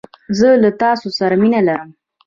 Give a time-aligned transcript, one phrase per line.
[0.37, 1.89] زه له تاسو سره مينه لرم